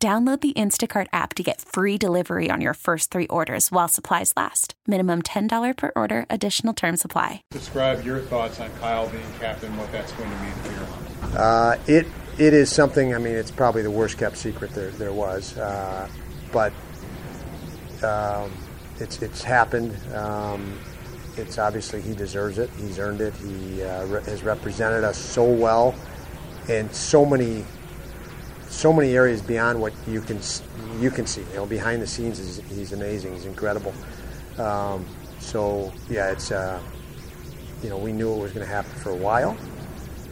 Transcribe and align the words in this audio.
Download 0.00 0.40
the 0.40 0.52
Instacart 0.52 1.08
app 1.12 1.34
to 1.34 1.42
get 1.42 1.60
free 1.60 1.98
delivery 1.98 2.52
on 2.52 2.60
your 2.60 2.74
first 2.74 3.10
three 3.10 3.26
orders 3.26 3.72
while 3.72 3.88
supplies 3.88 4.32
last. 4.36 4.74
Minimum 4.86 5.22
$10 5.22 5.76
per 5.76 5.90
order, 5.96 6.24
additional 6.30 6.72
term 6.72 6.96
supply. 6.96 7.42
Describe 7.50 8.04
your 8.06 8.20
thoughts 8.20 8.60
on 8.60 8.70
Kyle 8.78 9.08
being 9.08 9.24
captain, 9.40 9.76
what 9.76 9.90
that's 9.90 10.12
going 10.12 10.30
to 10.30 10.36
mean 10.36 10.52
for 10.52 10.72
your 10.72 11.40
uh, 11.40 11.76
it 11.88 12.06
It 12.38 12.54
is 12.54 12.70
something, 12.70 13.12
I 13.12 13.18
mean, 13.18 13.34
it's 13.34 13.50
probably 13.50 13.82
the 13.82 13.90
worst 13.90 14.18
kept 14.18 14.36
secret 14.36 14.70
there, 14.70 14.92
there 14.92 15.12
was. 15.12 15.58
Uh, 15.58 16.08
but 16.52 16.72
um, 18.04 18.52
it's, 19.00 19.20
it's 19.20 19.42
happened. 19.42 19.96
Um, 20.14 20.78
it's 21.36 21.58
obviously 21.58 22.00
he 22.02 22.14
deserves 22.14 22.58
it. 22.58 22.70
He's 22.78 23.00
earned 23.00 23.20
it. 23.20 23.34
He 23.34 23.82
uh, 23.82 24.06
re- 24.06 24.22
has 24.26 24.44
represented 24.44 25.02
us 25.02 25.18
so 25.18 25.42
well 25.42 25.92
in 26.68 26.88
so 26.92 27.26
many 27.26 27.64
so 28.78 28.92
many 28.92 29.16
areas 29.16 29.42
beyond 29.42 29.80
what 29.80 29.92
you 30.06 30.20
can 30.20 30.38
you 31.00 31.10
can 31.10 31.26
see. 31.26 31.40
You 31.50 31.56
know, 31.56 31.66
behind 31.66 32.00
the 32.00 32.06
scenes, 32.06 32.38
he's, 32.38 32.58
he's 32.70 32.92
amazing. 32.92 33.32
He's 33.34 33.44
incredible. 33.44 33.92
Um, 34.56 35.04
so 35.40 35.92
yeah, 36.08 36.30
it's 36.30 36.52
uh, 36.52 36.80
you 37.82 37.90
know 37.90 37.98
we 37.98 38.12
knew 38.12 38.32
it 38.32 38.38
was 38.40 38.52
going 38.52 38.64
to 38.64 38.72
happen 38.72 38.92
for 38.92 39.10
a 39.10 39.16
while, 39.16 39.56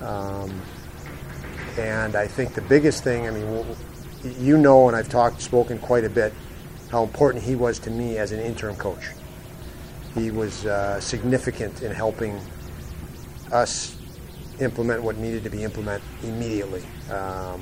um, 0.01 0.63
and 1.77 2.15
I 2.15 2.29
think 2.29 2.55
the 2.55 2.63
biggest 2.63 3.03
thing. 3.03 3.27
I 3.27 3.33
mean, 3.33 3.67
you 4.39 4.57
know, 4.57 4.87
and 4.87 4.97
I've 4.97 5.09
talked, 5.09 5.43
spoken 5.43 5.81
quite 5.81 6.05
a 6.05 6.11
bit, 6.11 6.33
how 6.93 7.03
important 7.03 7.43
he 7.43 7.57
was 7.57 7.81
to 7.81 7.91
me 7.91 8.17
as 8.17 8.31
an 8.31 8.39
interim 8.39 8.77
coach. 8.77 9.09
He 10.15 10.31
was 10.31 10.67
uh, 10.67 11.01
significant 11.01 11.83
in 11.83 11.91
helping 11.91 12.41
us 13.51 13.97
implement 14.61 15.03
what 15.03 15.17
needed 15.17 15.43
to 15.43 15.51
be 15.51 15.65
implemented 15.65 16.07
immediately. 16.23 16.85
Um, 17.11 17.61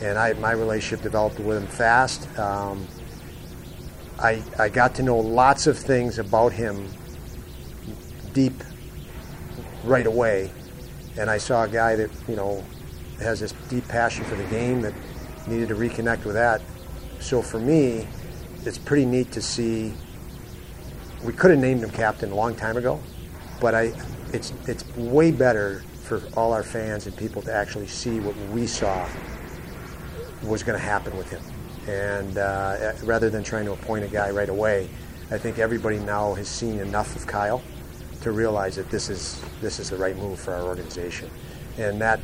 and 0.00 0.18
I, 0.18 0.32
my 0.34 0.52
relationship 0.52 1.02
developed 1.02 1.38
with 1.38 1.56
him 1.58 1.66
fast. 1.66 2.26
Um, 2.38 2.86
I, 4.18 4.42
I 4.58 4.68
got 4.68 4.94
to 4.96 5.02
know 5.02 5.18
lots 5.18 5.66
of 5.66 5.78
things 5.78 6.18
about 6.18 6.52
him 6.52 6.88
deep 8.32 8.62
right 9.84 10.06
away, 10.06 10.50
and 11.18 11.30
I 11.30 11.38
saw 11.38 11.64
a 11.64 11.68
guy 11.68 11.96
that 11.96 12.10
you 12.28 12.36
know 12.36 12.64
has 13.18 13.40
this 13.40 13.52
deep 13.68 13.86
passion 13.88 14.24
for 14.24 14.36
the 14.36 14.44
game 14.44 14.80
that 14.82 14.94
needed 15.46 15.68
to 15.68 15.74
reconnect 15.74 16.24
with 16.24 16.34
that. 16.34 16.62
So 17.18 17.42
for 17.42 17.58
me, 17.58 18.06
it's 18.64 18.78
pretty 18.78 19.06
neat 19.06 19.32
to 19.32 19.42
see. 19.42 19.92
We 21.24 21.32
could 21.34 21.50
have 21.50 21.60
named 21.60 21.82
him 21.82 21.90
captain 21.90 22.32
a 22.32 22.34
long 22.34 22.54
time 22.54 22.76
ago, 22.76 23.00
but 23.60 23.74
I, 23.74 23.92
it's 24.32 24.52
it's 24.66 24.86
way 24.96 25.30
better 25.30 25.82
for 26.02 26.22
all 26.36 26.52
our 26.52 26.62
fans 26.62 27.06
and 27.06 27.16
people 27.16 27.42
to 27.42 27.54
actually 27.54 27.86
see 27.86 28.20
what 28.20 28.36
we 28.52 28.66
saw 28.66 29.06
was 30.42 30.62
going 30.62 30.78
to 30.78 30.84
happen 30.84 31.16
with 31.16 31.30
him. 31.30 31.42
And 31.88 32.38
uh, 32.38 32.92
rather 33.04 33.30
than 33.30 33.42
trying 33.42 33.64
to 33.64 33.72
appoint 33.72 34.04
a 34.04 34.08
guy 34.08 34.30
right 34.30 34.48
away, 34.48 34.88
I 35.30 35.38
think 35.38 35.58
everybody 35.58 35.98
now 35.98 36.34
has 36.34 36.48
seen 36.48 36.78
enough 36.80 37.14
of 37.16 37.26
Kyle 37.26 37.62
to 38.22 38.32
realize 38.32 38.76
that 38.76 38.90
this 38.90 39.08
is 39.08 39.42
this 39.60 39.78
is 39.78 39.90
the 39.90 39.96
right 39.96 40.16
move 40.16 40.38
for 40.38 40.52
our 40.52 40.62
organization, 40.62 41.30
and 41.78 42.00
that 42.00 42.20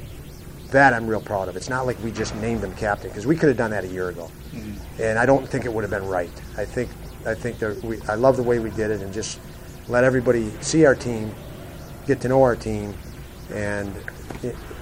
that 0.71 0.93
I'm 0.93 1.07
real 1.07 1.21
proud 1.21 1.49
of. 1.49 1.57
It's 1.57 1.69
not 1.69 1.87
like 1.87 2.03
we 2.03 2.11
just 2.11 2.35
named 2.37 2.63
him 2.63 2.75
captain 2.75 3.09
because 3.09 3.27
we 3.27 3.37
could 3.37 3.49
have 3.49 3.57
done 3.57 3.71
that 3.71 3.85
a 3.85 3.89
year 3.89 4.09
ago, 4.09 4.31
mm-hmm. 4.53 5.03
and 5.03 5.19
I 5.19 5.25
don't 5.25 5.49
think 5.49 5.65
it 5.65 5.73
would 5.73 5.85
have 5.85 5.91
been 5.91 6.07
right. 6.07 6.31
I 6.57 6.65
think 6.65 6.91
I 7.25 7.35
think 7.35 7.59
that 7.61 7.83
we 7.83 8.01
I 8.03 8.15
love 8.15 8.37
the 8.37 8.43
way 8.43 8.59
we 8.59 8.71
did 8.71 8.91
it 8.91 9.01
and 9.01 9.13
just 9.13 9.41
let 9.89 10.05
everybody 10.05 10.51
see 10.61 10.85
our 10.85 10.95
team, 10.95 11.33
get 12.07 12.21
to 12.23 12.29
know 12.29 12.43
our 12.43 12.57
team, 12.57 12.93
and 13.51 13.95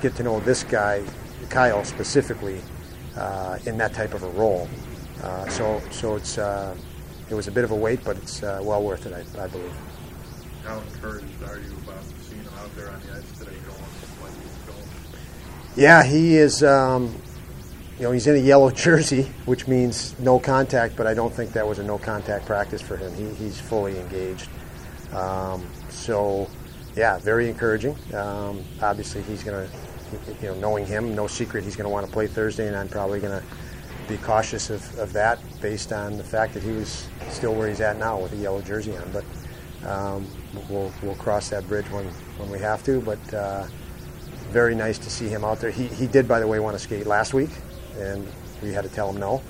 get 0.01 0.17
to 0.17 0.23
know 0.23 0.41
this 0.41 0.65
guy, 0.65 1.05
Kyle 1.51 1.85
specifically, 1.85 2.61
uh, 3.17 3.59
in 3.67 3.79
that 3.79 3.95
type 3.95 4.15
of 4.15 4.23
a 4.23 4.31
role. 4.31 4.69
Uh, 5.23 5.49
so, 5.49 5.81
so 5.91 6.17
it's 6.17 6.39
uh, 6.39 6.77
it 7.31 7.35
was 7.35 7.49
a 7.49 7.53
bit 7.53 7.65
of 7.65 7.71
a 7.71 7.75
wait, 7.75 8.05
but 8.05 8.17
it's 8.17 8.43
uh, 8.43 8.61
well 8.63 8.83
worth 8.83 9.07
it, 9.07 9.13
I, 9.13 9.43
I, 9.43 9.47
believe. 9.47 9.73
How 10.65 10.79
encouraged 10.81 11.43
are 11.45 11.59
you 11.59 11.73
about 11.83 12.05
seeing 12.23 12.43
him 12.43 12.53
out 12.59 12.75
there 12.77 12.91
on 12.91 13.01
the 13.01 13.13
ice 13.17 13.39
today, 13.39 13.57
going 13.67 13.81
like 14.23 14.43
he's 14.43 14.57
going? 14.67 14.89
Yeah, 15.77 16.03
he 16.03 16.37
is. 16.37 16.63
Um, 16.63 17.15
you 17.97 18.03
know, 18.03 18.13
he's 18.13 18.27
in 18.27 18.35
a 18.35 18.39
yellow 18.39 18.71
jersey, 18.87 19.23
which 19.47 19.67
means 19.69 20.19
no 20.19 20.39
contact, 20.39 20.97
but 20.97 21.07
I 21.07 21.15
don't 21.15 21.33
think 21.33 21.53
that 21.53 21.67
was 21.67 21.79
a 21.79 21.83
no 21.83 21.99
contact 21.99 22.47
practice 22.47 22.83
for 22.83 22.97
him. 22.97 23.15
He, 23.15 23.29
he's 23.35 23.61
fully 23.61 23.99
engaged. 23.99 24.49
Um, 25.13 25.67
so, 25.91 26.51
yeah, 26.97 27.19
very 27.19 27.49
encouraging. 27.49 27.97
Um, 28.13 28.65
obviously, 28.83 29.23
he's 29.23 29.45
going 29.45 29.67
to 29.67 29.75
you 30.41 30.49
know, 30.49 30.55
knowing 30.55 30.87
him, 30.87 31.15
no 31.15 31.27
secret 31.27 31.65
he's 31.65 31.77
going 31.77 31.85
to 31.85 31.91
want 31.91 32.07
to 32.07 32.13
play 32.13 32.27
Thursday, 32.27 32.69
and 32.69 32.77
I'm 32.77 32.89
probably 32.89 33.21
going 33.21 33.41
to 33.41 33.47
be 34.09 34.17
cautious 34.19 34.71
of, 34.71 34.99
of 34.99 35.13
that 35.13 35.39
based 35.61 35.93
on 35.93 36.17
the 36.17 36.25
fact 36.25 36.55
that 36.55 36.63
he 36.63 36.73
was 36.73 37.09
still 37.31 37.55
where 37.55 37.69
he's 37.69 37.81
at 37.81 37.99
now 37.99 38.19
with 38.19 38.33
a 38.33 38.37
yellow 38.37 38.61
jersey 38.61 38.97
on. 38.97 39.11
But 39.13 39.25
um, 39.89 40.27
we'll, 40.69 40.93
we'll 41.03 41.15
cross 41.17 41.49
that 41.51 41.67
bridge 41.69 41.89
when, 41.91 42.07
when 42.39 42.51
we 42.51 42.59
have 42.59 42.83
to. 42.85 43.01
But 43.01 43.35
uh, 43.35 43.67
very 44.51 44.75
nice 44.75 44.99
to 44.99 45.11
see 45.11 45.29
him 45.29 45.45
out 45.45 45.61
there. 45.61 45.71
He, 45.71 45.87
he 45.87 46.07
did, 46.07 46.29
by 46.29 46.41
the 46.41 46.47
way, 46.47 46.61
want 46.61 46.77
to 46.77 46.83
skate 46.83 47.07
last 47.07 47.35
week, 47.35 47.51
and 47.99 48.27
we 48.63 48.73
had 48.73 48.85
to 48.85 48.91
tell 48.91 49.11
him 49.11 49.17
no. 49.17 49.43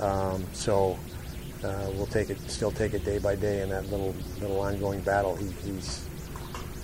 Um, 0.00 0.44
so 0.52 0.98
uh, 1.64 1.90
we'll 1.94 2.06
take 2.06 2.30
it, 2.30 2.40
still 2.50 2.70
take 2.70 2.94
it 2.94 3.04
day 3.04 3.18
by 3.18 3.36
day 3.36 3.62
in 3.62 3.68
that 3.70 3.86
little 3.90 4.14
little 4.40 4.60
ongoing 4.60 5.00
battle. 5.00 5.36
He, 5.36 5.46
he's 5.64 6.06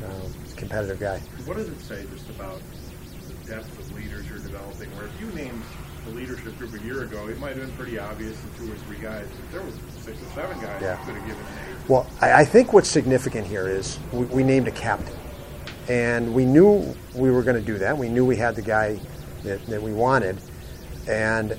uh, 0.02 0.06
a 0.06 0.56
competitive 0.56 1.00
guy. 1.00 1.18
What 1.44 1.56
does 1.56 1.68
it 1.68 1.80
say 1.80 2.04
just 2.12 2.28
about 2.30 2.60
depth 3.46 3.78
of 3.78 3.92
leaders 3.94 4.28
you're 4.28 4.38
developing. 4.38 4.88
Where 4.96 5.06
if 5.06 5.20
you 5.20 5.26
named 5.32 5.62
the 6.04 6.10
leadership 6.12 6.58
group 6.58 6.74
a 6.74 6.84
year 6.84 7.02
ago, 7.02 7.28
it 7.28 7.38
might 7.38 7.56
have 7.56 7.66
been 7.66 7.76
pretty 7.76 7.98
obvious 7.98 8.36
in 8.42 8.66
two 8.66 8.72
or 8.72 8.76
three 8.76 8.98
guys. 8.98 9.26
There 9.52 9.62
was 9.62 9.74
six 10.00 10.20
or 10.22 10.26
seven 10.34 10.60
guys 10.60 10.80
yeah. 10.82 10.96
could 11.04 11.14
have 11.14 11.26
given 11.26 11.42
an 11.44 11.52
eight. 11.70 11.88
Well, 11.88 12.08
I, 12.20 12.32
I 12.32 12.44
think 12.44 12.72
what's 12.72 12.88
significant 12.88 13.46
here 13.46 13.68
is 13.68 13.98
we, 14.12 14.24
we 14.26 14.42
named 14.42 14.68
a 14.68 14.72
captain. 14.72 15.16
And 15.88 16.34
we 16.34 16.44
knew 16.44 16.94
we 17.14 17.30
were 17.30 17.42
going 17.42 17.56
to 17.56 17.64
do 17.64 17.78
that. 17.78 17.96
We 17.96 18.08
knew 18.08 18.24
we 18.24 18.36
had 18.36 18.56
the 18.56 18.62
guy 18.62 18.98
that, 19.44 19.64
that 19.66 19.80
we 19.80 19.92
wanted. 19.92 20.38
And 21.08 21.56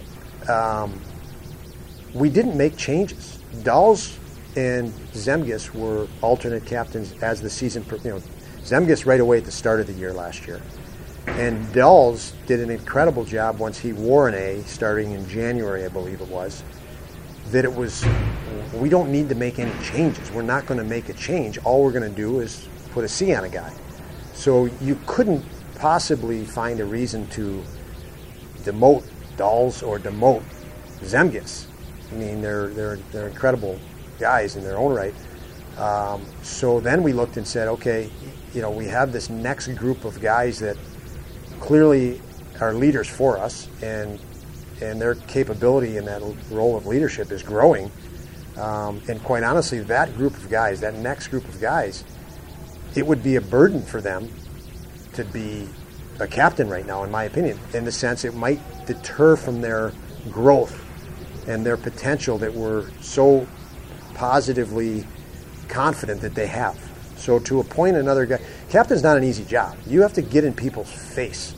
um, 0.50 1.00
we 2.14 2.30
didn't 2.30 2.58
make 2.58 2.76
changes. 2.76 3.40
Dahls 3.58 4.18
and 4.58 4.92
Zemgus 5.14 5.74
were 5.74 6.08
alternate 6.22 6.66
captains 6.66 7.14
as 7.22 7.42
the 7.42 7.50
season, 7.50 7.86
you 8.04 8.12
know, 8.12 8.22
Zemgus 8.64 9.06
right 9.06 9.20
away 9.20 9.38
at 9.38 9.46
the 9.46 9.52
start 9.52 9.80
of 9.80 9.88
the 9.88 9.94
year 9.94 10.12
last 10.12 10.46
year. 10.46 10.62
And 11.28 11.66
Dahls 11.68 12.34
did 12.48 12.60
an 12.60 12.70
incredible 12.70 13.24
job 13.24 13.60
once 13.60 13.78
he 13.78 13.94
wore 13.94 14.28
an 14.28 14.34
A, 14.34 14.64
starting 14.64 15.12
in 15.12 15.28
January, 15.30 15.86
I 15.86 15.90
believe 15.90 16.22
it 16.22 16.28
was. 16.30 16.64
That 17.52 17.64
it 17.64 17.74
was, 17.74 18.06
we 18.74 18.90
don't 18.90 19.12
need 19.12 19.30
to 19.30 19.36
make 19.36 19.60
any 19.60 19.72
changes. 19.84 20.32
We're 20.32 20.42
not 20.42 20.66
going 20.66 20.80
to 20.80 20.84
make 20.84 21.10
a 21.10 21.14
change. 21.14 21.58
All 21.60 21.84
we're 21.84 21.92
going 21.92 22.10
to 22.10 22.16
do 22.16 22.40
is 22.40 22.68
put 22.92 23.04
a 23.04 23.08
C 23.08 23.34
on 23.36 23.44
a 23.44 23.50
guy. 23.50 23.72
So 24.34 24.66
you 24.82 25.00
couldn't 25.06 25.46
possibly 25.76 26.44
find 26.44 26.80
a 26.80 26.86
reason 26.86 27.28
to 27.28 27.64
demote 28.64 29.04
Dahls 29.38 29.86
or 29.86 30.00
demote 30.00 30.44
Zemgus. 31.02 31.68
I 32.12 32.16
mean, 32.16 32.42
they're, 32.42 32.70
they're, 32.70 32.96
they're 33.12 33.28
incredible 33.28 33.80
guys 34.20 34.56
in 34.56 34.64
their 34.64 34.78
own 34.78 34.94
right. 34.94 35.14
Um, 35.78 36.26
so 36.42 36.80
then 36.80 37.04
we 37.04 37.14
looked 37.14 37.38
and 37.38 37.48
said, 37.48 37.68
okay, 37.68 38.10
you 38.54 38.62
know, 38.62 38.72
we 38.72 38.88
have 38.88 39.12
this 39.12 39.30
next 39.30 39.68
group 39.76 40.06
of 40.06 40.20
guys 40.20 40.58
that 40.60 40.78
clearly 41.60 42.22
are 42.60 42.74
leaders 42.74 43.08
for 43.08 43.38
us, 43.38 43.68
and 43.82 44.20
and 44.82 45.02
their 45.02 45.16
capability 45.16 45.98
in 45.98 46.06
that 46.06 46.22
role 46.52 46.78
of 46.78 46.86
leadership 46.86 47.32
is 47.32 47.42
growing. 47.42 47.92
Um, 48.58 49.02
and 49.08 49.24
quite 49.24 49.44
honestly, 49.44 49.80
that 49.80 50.16
group 50.16 50.36
of 50.36 50.50
guys, 50.50 50.82
that 50.82 50.96
next 50.96 51.28
group 51.28 51.46
of 51.46 51.60
guys, 51.60 52.04
it 52.96 53.06
would 53.06 53.24
be 53.24 53.36
a 53.36 53.42
burden 53.42 53.82
for 53.82 54.02
them 54.02 54.30
to 55.14 55.24
be 55.26 55.68
a 56.20 56.28
captain 56.28 56.70
right 56.70 56.86
now, 56.86 57.04
in 57.04 57.12
my 57.12 57.26
opinion. 57.26 57.60
In 57.74 57.86
the 57.86 57.92
sense, 57.92 58.26
it 58.26 58.36
might 58.36 58.60
deter 58.86 59.36
from 59.36 59.62
their 59.62 59.94
growth 60.32 60.84
and 61.48 61.66
their 61.66 61.78
potential 61.78 62.38
that 62.40 62.54
we're 62.54 62.90
so 63.02 63.48
positively 64.14 65.06
confident 65.68 66.22
that 66.22 66.34
they 66.34 66.48
have. 66.48 66.78
So 67.18 67.40
to 67.40 67.60
appoint 67.60 67.98
another 67.98 68.26
guy, 68.26 68.40
captain's 68.70 69.04
not 69.04 69.18
an 69.18 69.24
easy 69.24 69.46
job. 69.46 69.78
You 69.88 70.02
have 70.02 70.14
to 70.14 70.22
get 70.22 70.44
in 70.44 70.54
people's 70.54 70.92
face. 70.92 71.56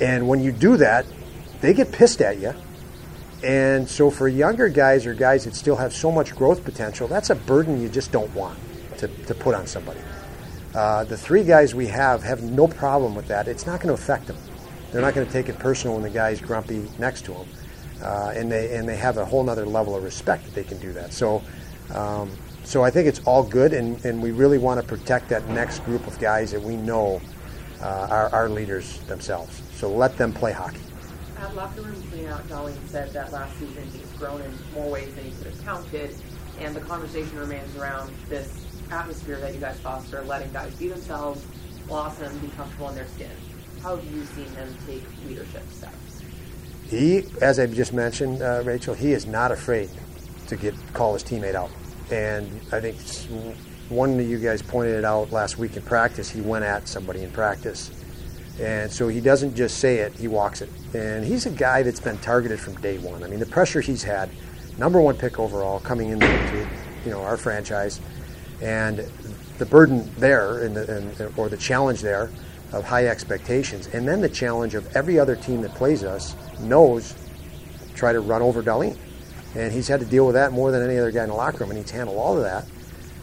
And 0.00 0.28
when 0.28 0.40
you 0.40 0.52
do 0.52 0.76
that, 0.78 1.06
they 1.60 1.74
get 1.74 1.92
pissed 1.92 2.20
at 2.22 2.38
you 2.38 2.54
And 3.42 3.88
so 3.88 4.10
for 4.10 4.28
younger 4.28 4.68
guys 4.68 5.06
or 5.06 5.14
guys 5.14 5.44
that 5.44 5.54
still 5.54 5.76
have 5.76 5.92
so 5.92 6.10
much 6.12 6.34
growth 6.36 6.64
potential, 6.64 7.08
that's 7.08 7.30
a 7.30 7.34
burden 7.34 7.80
you 7.80 7.88
just 7.88 8.12
don't 8.12 8.32
want 8.34 8.58
to, 8.98 9.08
to 9.08 9.34
put 9.34 9.54
on 9.54 9.66
somebody. 9.66 10.00
Uh, 10.74 11.04
the 11.04 11.16
three 11.16 11.44
guys 11.44 11.74
we 11.74 11.86
have 11.88 12.22
have 12.22 12.42
no 12.42 12.68
problem 12.68 13.14
with 13.14 13.28
that. 13.28 13.48
It's 13.48 13.66
not 13.66 13.80
going 13.80 13.94
to 13.94 14.00
affect 14.00 14.26
them. 14.26 14.36
They're 14.92 15.02
not 15.02 15.14
going 15.14 15.26
to 15.26 15.32
take 15.32 15.48
it 15.48 15.58
personal 15.58 15.94
when 15.96 16.02
the 16.02 16.10
guy's 16.10 16.40
grumpy 16.40 16.88
next 16.98 17.24
to 17.26 17.32
them. 17.32 17.48
Uh, 18.02 18.32
and 18.34 18.50
they 18.50 18.76
and 18.76 18.88
they 18.88 18.96
have 18.96 19.18
a 19.18 19.24
whole 19.24 19.48
other 19.50 19.66
level 19.66 19.94
of 19.96 20.02
respect 20.02 20.44
that 20.44 20.54
they 20.54 20.64
can 20.64 20.78
do 20.78 20.92
that. 20.92 21.12
So, 21.12 21.42
um, 21.94 22.30
so 22.70 22.84
I 22.84 22.90
think 22.90 23.08
it's 23.08 23.18
all 23.24 23.42
good, 23.42 23.72
and, 23.72 24.02
and 24.04 24.22
we 24.22 24.30
really 24.30 24.56
want 24.56 24.80
to 24.80 24.86
protect 24.86 25.28
that 25.30 25.48
next 25.48 25.80
group 25.80 26.06
of 26.06 26.16
guys 26.20 26.52
that 26.52 26.62
we 26.62 26.76
know 26.76 27.20
uh, 27.82 28.06
are 28.08 28.28
our 28.32 28.48
leaders 28.48 29.00
themselves. 29.08 29.60
So 29.74 29.90
let 29.90 30.16
them 30.16 30.32
play 30.32 30.52
hockey. 30.52 30.78
At 31.40 31.56
locker 31.56 31.82
room 31.82 32.00
cleanout, 32.04 32.42
Dahlin 32.42 32.76
said 32.86 33.12
that 33.12 33.32
last 33.32 33.58
season 33.58 33.82
he's 33.90 34.06
grown 34.12 34.40
in 34.42 34.52
more 34.72 34.88
ways 34.88 35.12
than 35.16 35.24
he 35.24 35.32
could 35.32 35.48
have 35.48 35.64
counted, 35.64 36.14
and 36.60 36.76
the 36.76 36.80
conversation 36.82 37.36
remains 37.40 37.74
around 37.74 38.14
this 38.28 38.64
atmosphere 38.92 39.40
that 39.40 39.52
you 39.52 39.58
guys 39.58 39.76
foster, 39.80 40.22
letting 40.22 40.52
guys 40.52 40.72
be 40.76 40.86
themselves, 40.86 41.44
blossom, 41.88 42.38
be 42.38 42.46
comfortable 42.56 42.88
in 42.90 42.94
their 42.94 43.08
skin. 43.08 43.32
How 43.82 43.96
have 43.96 44.04
you 44.14 44.24
seen 44.26 44.46
him 44.54 44.72
take 44.86 45.02
leadership 45.26 45.68
steps? 45.72 46.22
He, 46.88 47.24
as 47.42 47.58
I 47.58 47.66
just 47.66 47.92
mentioned, 47.92 48.42
uh, 48.42 48.62
Rachel, 48.64 48.94
he 48.94 49.12
is 49.12 49.26
not 49.26 49.50
afraid 49.50 49.90
to 50.46 50.54
get 50.54 50.74
call 50.92 51.14
his 51.14 51.24
teammate 51.24 51.56
out, 51.56 51.70
and 52.12 52.60
I 52.72 52.80
think 52.80 52.96
one 53.88 54.18
of 54.18 54.28
you 54.28 54.38
guys 54.38 54.62
pointed 54.62 54.96
it 54.96 55.04
out 55.04 55.32
last 55.32 55.58
week 55.58 55.76
in 55.76 55.82
practice. 55.82 56.30
He 56.30 56.40
went 56.40 56.64
at 56.64 56.88
somebody 56.88 57.22
in 57.22 57.30
practice, 57.30 57.90
and 58.60 58.90
so 58.90 59.08
he 59.08 59.20
doesn't 59.20 59.54
just 59.54 59.78
say 59.78 59.98
it; 59.98 60.12
he 60.14 60.28
walks 60.28 60.60
it. 60.60 60.70
And 60.94 61.24
he's 61.24 61.46
a 61.46 61.50
guy 61.50 61.82
that's 61.82 62.00
been 62.00 62.18
targeted 62.18 62.60
from 62.60 62.74
day 62.80 62.98
one. 62.98 63.22
I 63.22 63.28
mean, 63.28 63.40
the 63.40 63.46
pressure 63.46 63.80
he's 63.80 64.02
had, 64.02 64.30
number 64.78 65.00
one 65.00 65.16
pick 65.16 65.38
overall, 65.38 65.80
coming 65.80 66.10
into 66.10 66.68
you 67.04 67.10
know 67.10 67.22
our 67.22 67.36
franchise 67.36 68.00
and 68.62 68.98
the 69.58 69.66
burden 69.66 70.10
there, 70.18 70.64
and 70.64 70.76
the, 70.76 71.32
or 71.36 71.48
the 71.48 71.56
challenge 71.56 72.00
there, 72.00 72.30
of 72.72 72.84
high 72.84 73.06
expectations, 73.06 73.88
and 73.88 74.06
then 74.06 74.20
the 74.20 74.28
challenge 74.28 74.74
of 74.74 74.96
every 74.96 75.18
other 75.18 75.36
team 75.36 75.62
that 75.62 75.74
plays 75.74 76.04
us 76.04 76.34
knows 76.60 77.14
try 77.94 78.12
to 78.12 78.20
run 78.20 78.42
over 78.42 78.62
Dahlin. 78.62 78.96
And 79.54 79.72
he's 79.72 79.88
had 79.88 80.00
to 80.00 80.06
deal 80.06 80.26
with 80.26 80.34
that 80.34 80.52
more 80.52 80.70
than 80.70 80.82
any 80.82 80.98
other 80.98 81.10
guy 81.10 81.24
in 81.24 81.28
the 81.28 81.34
locker 81.34 81.58
room, 81.58 81.70
and 81.70 81.78
he's 81.78 81.90
handled 81.90 82.18
all 82.18 82.36
of 82.36 82.44
that. 82.44 82.66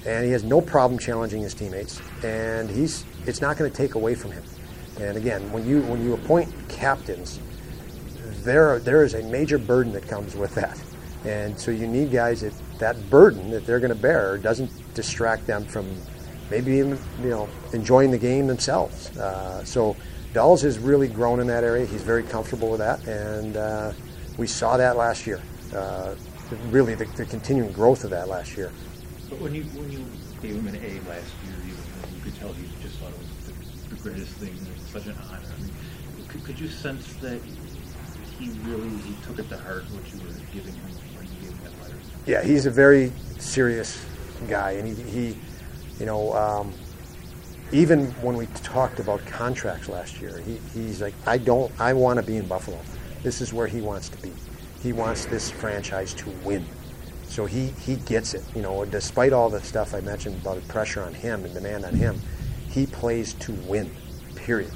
And 0.05 0.25
he 0.25 0.31
has 0.31 0.43
no 0.43 0.61
problem 0.61 0.99
challenging 0.99 1.41
his 1.41 1.53
teammates, 1.53 2.01
and 2.23 2.69
he's 2.69 3.05
it's 3.25 3.41
not 3.41 3.57
going 3.57 3.69
to 3.69 3.75
take 3.75 3.95
away 3.95 4.15
from 4.15 4.31
him. 4.31 4.43
And 4.99 5.17
again, 5.17 5.51
when 5.51 5.65
you 5.65 5.81
when 5.83 6.03
you 6.03 6.13
appoint 6.13 6.53
captains, 6.69 7.39
there 8.43 8.79
there 8.79 9.03
is 9.03 9.13
a 9.13 9.23
major 9.23 9.57
burden 9.57 9.93
that 9.93 10.07
comes 10.07 10.35
with 10.35 10.55
that, 10.55 10.81
and 11.25 11.59
so 11.59 11.71
you 11.71 11.87
need 11.87 12.11
guys 12.11 12.41
that 12.41 12.53
that 12.79 13.09
burden 13.09 13.51
that 13.51 13.65
they're 13.65 13.79
going 13.79 13.93
to 13.93 14.01
bear 14.01 14.37
doesn't 14.37 14.71
distract 14.93 15.45
them 15.45 15.65
from 15.65 15.93
maybe 16.49 16.73
even 16.73 16.97
you 17.21 17.29
know 17.29 17.49
enjoying 17.73 18.11
the 18.11 18.17
game 18.17 18.47
themselves. 18.47 19.15
Uh, 19.17 19.63
so 19.65 19.95
Dahls 20.33 20.61
has 20.61 20.79
really 20.79 21.07
grown 21.07 21.39
in 21.39 21.47
that 21.47 21.63
area. 21.63 21.85
He's 21.85 22.03
very 22.03 22.23
comfortable 22.23 22.69
with 22.69 22.79
that, 22.79 23.05
and 23.07 23.57
uh, 23.57 23.93
we 24.37 24.47
saw 24.47 24.77
that 24.77 24.97
last 24.97 25.27
year. 25.27 25.41
Uh, 25.73 26.15
really, 26.69 26.95
the, 26.95 27.05
the, 27.05 27.25
continuing 27.25 27.71
growth 27.71 28.03
of 28.03 28.09
that 28.09 28.27
last 28.27 28.55
year. 28.55 28.71
But 29.29 29.39
when 29.39 29.53
you 29.53 29.63
when 29.63 29.91
you 29.91 30.05
gave 30.41 30.55
him 30.55 30.67
an 30.67 30.75
A 30.75 31.09
last 31.09 31.33
year, 31.43 31.55
you, 31.65 31.73
you 32.15 32.21
could 32.23 32.35
tell 32.35 32.53
he 32.53 32.67
just 32.81 32.97
thought 32.99 33.11
it 33.11 33.19
was 33.19 33.89
the, 33.89 33.95
the 33.95 34.01
greatest 34.01 34.31
thing, 34.33 34.55
such 34.87 35.07
an 35.07 35.15
honor. 35.27 35.41
I 35.43 35.61
mean, 35.61 35.73
could, 36.29 36.43
could 36.45 36.59
you 36.59 36.69
sense 36.69 37.13
that 37.15 37.41
he 38.39 38.49
really 38.63 38.89
he 38.89 39.15
took 39.25 39.39
it 39.39 39.49
to 39.49 39.57
heart 39.57 39.83
what 39.91 40.13
you 40.13 40.19
were 40.25 40.33
giving 40.53 40.73
him 40.73 40.89
when 41.17 41.27
you 41.27 41.35
gave 41.41 41.49
him 41.49 41.59
that 41.63 41.83
letter? 41.83 41.99
Yeah, 42.25 42.43
he's 42.43 42.65
a 42.65 42.71
very 42.71 43.11
serious 43.39 44.05
guy, 44.47 44.71
and 44.71 44.87
he, 44.87 45.03
he 45.03 45.37
you 45.99 46.05
know, 46.05 46.33
um, 46.33 46.73
even 47.71 48.07
when 48.21 48.37
we 48.37 48.45
talked 48.63 48.99
about 48.99 49.25
contracts 49.25 49.89
last 49.89 50.21
year, 50.21 50.39
he, 50.39 50.59
he's 50.73 51.01
like, 51.01 51.13
I 51.25 51.37
don't, 51.37 51.71
I 51.79 51.93
want 51.93 52.19
to 52.19 52.25
be 52.25 52.37
in 52.37 52.47
Buffalo. 52.47 52.79
This 53.23 53.41
is 53.41 53.51
where 53.51 53.67
he 53.67 53.81
wants 53.81 54.09
to 54.09 54.17
be. 54.21 54.31
He 54.87 54.93
wants 54.93 55.25
this 55.25 55.51
franchise 55.51 56.13
to 56.13 56.29
win. 56.45 56.65
So 57.25 57.45
he, 57.45 57.71
he 57.81 57.97
gets 57.97 58.33
it. 58.33 58.41
You 58.55 58.61
know, 58.61 58.85
despite 58.85 59.33
all 59.33 59.49
the 59.49 59.59
stuff 59.59 59.93
I 59.93 59.99
mentioned 59.99 60.39
about 60.39 60.65
pressure 60.69 61.03
on 61.03 61.13
him 61.13 61.43
and 61.43 61.53
demand 61.53 61.83
on 61.83 61.93
him, 61.93 62.17
he 62.69 62.85
plays 62.85 63.33
to 63.33 63.51
win, 63.67 63.91
period. 64.35 64.71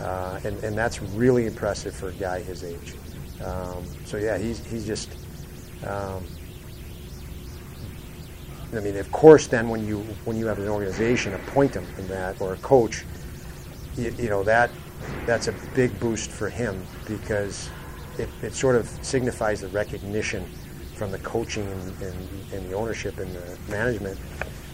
Uh, 0.00 0.40
and, 0.42 0.58
and 0.64 0.76
that's 0.76 1.00
really 1.00 1.46
impressive 1.46 1.94
for 1.94 2.08
a 2.08 2.12
guy 2.14 2.40
his 2.40 2.64
age. 2.64 2.94
Um, 3.44 3.84
so 4.04 4.16
yeah, 4.16 4.38
he's, 4.38 4.58
he's 4.66 4.84
just, 4.84 5.14
um, 5.86 6.24
I 8.72 8.80
mean, 8.80 8.96
of 8.96 9.12
course, 9.12 9.46
then 9.46 9.68
when 9.68 9.86
you 9.86 9.98
when 10.24 10.36
you 10.36 10.46
have 10.46 10.58
an 10.58 10.68
organization 10.68 11.32
appoint 11.32 11.74
him 11.74 11.86
in 11.96 12.08
that 12.08 12.40
or 12.40 12.54
a 12.54 12.56
coach, 12.56 13.04
you, 13.96 14.12
you 14.18 14.28
know 14.28 14.42
that 14.42 14.72
that's 15.26 15.46
a 15.46 15.54
big 15.76 15.96
boost 16.00 16.28
for 16.28 16.48
him 16.48 16.84
because 17.06 17.70
it, 18.18 18.28
it 18.42 18.54
sort 18.54 18.76
of 18.76 18.88
signifies 19.02 19.60
the 19.60 19.68
recognition 19.68 20.44
from 20.94 21.10
the 21.10 21.18
coaching 21.18 21.66
and, 21.66 22.02
and, 22.02 22.28
and 22.52 22.70
the 22.70 22.74
ownership 22.74 23.18
and 23.18 23.34
the 23.34 23.58
management, 23.68 24.18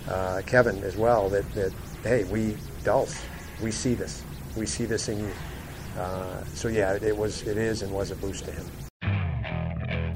uh, 0.08 0.42
Kevyn 0.44 0.82
as 0.82 0.96
well, 0.96 1.28
that, 1.30 1.50
that 1.54 1.72
hey, 2.02 2.24
we 2.24 2.56
Dahls, 2.84 3.22
we 3.62 3.70
see 3.70 3.94
this, 3.94 4.22
we 4.56 4.66
see 4.66 4.84
this 4.84 5.08
in 5.08 5.20
you. 5.20 5.32
Uh, 5.98 6.44
so 6.54 6.68
yeah, 6.68 6.98
it 7.00 7.16
was, 7.16 7.46
it 7.46 7.56
is, 7.56 7.82
and 7.82 7.92
was 7.92 8.10
a 8.10 8.16
boost 8.16 8.44
to 8.44 8.52
him. 8.52 8.66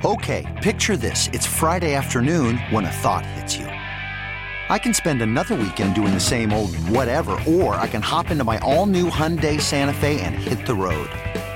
Okay, 0.05 0.45
picture 0.63 0.99
this: 0.99 1.31
it's 1.33 1.47
Friday 1.47 1.95
afternoon 1.95 2.59
when 2.71 2.85
a 2.85 2.93
thought 2.93 3.25
hits 3.25 3.57
you. 3.57 3.67
I 3.67 4.79
can 4.79 4.93
spend 4.93 5.23
another 5.23 5.55
weekend 5.55 5.95
doing 5.95 6.13
the 6.13 6.21
same 6.21 6.53
old 6.53 6.75
whatever, 6.89 7.39
or 7.47 7.75
I 7.75 7.87
can 7.87 8.03
hop 8.03 8.31
into 8.31 8.45
my 8.45 8.59
all-new 8.59 9.11
Hyundai 9.11 9.61
Santa 9.61 9.95
Fe 9.95 10.21
and 10.21 10.35
hit 10.35 10.67
the 10.67 10.75
road. 10.75 11.09